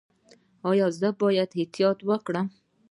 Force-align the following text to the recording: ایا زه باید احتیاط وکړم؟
ایا 0.69 0.87
زه 0.99 1.09
باید 1.21 1.49
احتیاط 1.61 1.99
وکړم؟ 2.09 2.47